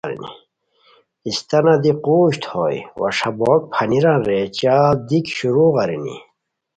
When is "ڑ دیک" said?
4.85-5.25